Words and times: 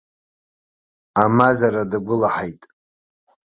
Амазара 1.23 1.83
дагәылаҳаит! 1.91 2.61